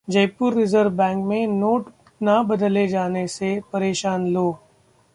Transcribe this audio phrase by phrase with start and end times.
[0.07, 1.89] Jaipur reserve bank में note
[2.21, 4.57] ना बदले जाने से परेशान लोग